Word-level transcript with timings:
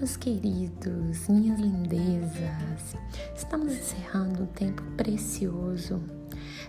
meus 0.00 0.16
queridos, 0.16 1.28
minhas 1.28 1.60
lindezas, 1.60 2.96
estamos 3.36 3.74
encerrando 3.74 4.44
um 4.44 4.46
tempo 4.46 4.82
precioso. 4.96 6.02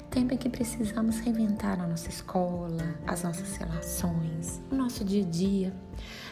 Tempo 0.10 0.34
em 0.34 0.38
que 0.38 0.50
precisamos 0.50 1.18
reinventar 1.20 1.80
a 1.80 1.88
nossa 1.88 2.10
escola, 2.10 2.84
as 3.08 3.24
nossas 3.24 3.56
relações, 3.56 4.62
o 4.70 4.76
nosso 4.76 5.06
dia 5.06 5.24
a 5.24 5.30
dia. 5.30 5.74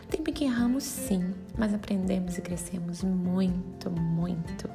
Tempo 0.10 0.30
em 0.30 0.34
que 0.34 0.44
erramos 0.44 0.84
sim, 0.84 1.34
mas 1.58 1.74
aprendemos 1.74 2.38
e 2.38 2.42
crescemos 2.42 3.02
muito, 3.02 3.90
muito. 3.90 4.70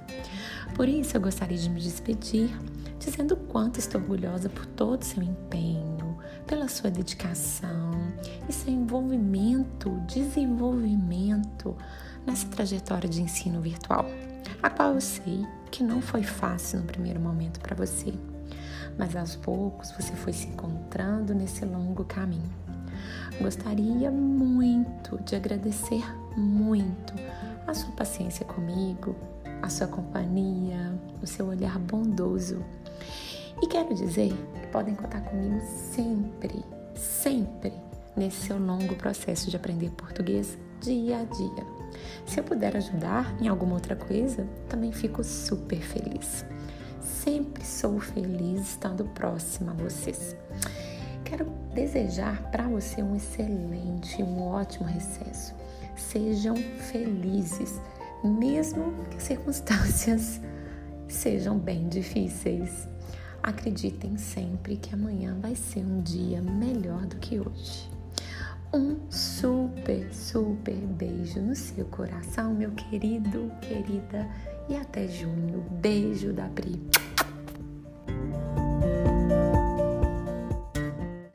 Por 0.75 0.89
isso 0.89 1.19
eu 1.19 1.21
gostaria 1.21 1.59
de 1.59 1.69
me 1.69 1.79
despedir 1.79 2.49
dizendo 2.99 3.35
o 3.35 3.37
quanto 3.37 3.79
estou 3.79 4.01
orgulhosa 4.01 4.49
por 4.49 4.65
todo 4.65 5.03
o 5.03 5.05
seu 5.05 5.23
empenho, 5.23 6.17
pela 6.47 6.69
sua 6.69 6.91
dedicação 6.91 7.91
e 8.49 8.53
seu 8.53 8.73
envolvimento, 8.73 9.91
desenvolvimento 10.07 11.77
nessa 12.27 12.47
trajetória 12.49 13.09
de 13.09 13.23
ensino 13.23 13.61
virtual, 13.61 14.07
a 14.63 14.71
qual 14.71 14.95
eu 14.95 15.01
sei 15.01 15.47
que 15.71 15.83
não 15.83 16.01
foi 16.01 16.23
fácil 16.23 16.81
no 16.81 16.87
primeiro 16.87 17.21
momento 17.21 17.61
para 17.61 17.75
você, 17.75 18.15
mas 18.99 19.17
aos 19.17 19.37
poucos 19.37 19.91
você 19.93 20.13
foi 20.15 20.33
se 20.33 20.47
encontrando 20.47 21.35
nesse 21.35 21.65
longo 21.65 22.05
caminho. 22.05 22.53
Gostaria 23.41 24.11
muito 24.11 25.21
de 25.25 25.35
agradecer 25.35 26.05
muito 26.37 27.15
a 27.67 27.75
sua 27.75 27.91
paciência 27.93 28.45
comigo, 28.45 29.17
a 29.61 29.69
sua 29.69 29.87
companhia, 29.87 30.99
o 31.23 31.27
seu 31.27 31.47
olhar 31.47 31.79
bondoso. 31.79 32.65
E 33.63 33.67
quero 33.67 33.95
dizer 33.95 34.33
que 34.61 34.67
podem 34.69 34.95
contar 34.95 35.23
comigo 35.23 35.61
sempre, 35.93 36.65
sempre 36.95 37.73
nesse 38.17 38.47
seu 38.47 38.59
longo 38.59 38.95
processo 38.95 39.51
de 39.51 39.57
aprender 39.57 39.91
português 39.91 40.57
dia 40.85 41.21
a 41.21 41.25
dia. 41.25 41.67
Se 42.27 42.41
eu 42.41 42.45
puder 42.45 42.77
ajudar 42.77 43.35
em 43.41 43.49
alguma 43.49 43.75
outra 43.75 43.97
coisa, 43.97 44.47
também 44.69 44.93
fico 44.93 45.25
super 45.25 45.81
feliz. 45.81 46.45
Sempre 47.01 47.65
sou 47.65 47.99
feliz 47.99 48.71
estando 48.71 49.05
próxima 49.07 49.73
a 49.73 49.75
vocês. 49.75 50.37
Quero 51.25 51.47
desejar 51.75 52.51
para 52.51 52.69
você 52.69 53.03
um 53.03 53.17
excelente, 53.17 54.23
um 54.23 54.43
ótimo 54.43 54.85
recesso. 54.85 55.55
Sejam 55.97 56.57
felizes 56.57 57.81
mesmo 58.23 58.93
que 59.11 59.17
as 59.17 59.23
circunstâncias 59.23 60.41
sejam 61.09 61.59
bem 61.59 61.89
difíceis. 61.89 62.89
Acreditem 63.43 64.17
sempre 64.17 64.77
que 64.77 64.95
amanhã 64.95 65.37
vai 65.41 65.55
ser 65.55 65.81
um 65.81 66.01
dia 66.01 66.41
melhor 66.41 67.07
do 67.07 67.17
que 67.17 67.39
hoje. 67.39 67.91
Um 68.73 68.97
super, 69.09 69.54
super 70.35 70.75
beijo 70.75 71.41
no 71.41 71.55
seu 71.55 71.85
coração, 71.85 72.53
meu 72.53 72.73
querido, 72.73 73.53
querida, 73.61 74.29
e 74.69 74.75
até 74.75 75.07
junho. 75.07 75.65
Beijo 75.81 76.33
da 76.33 76.49
Pri. 76.49 76.83